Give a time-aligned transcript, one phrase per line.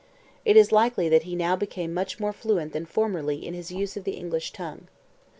[0.45, 3.95] It is likely that he now became much more fluent than formerly in his use
[3.95, 4.87] of the English tongue.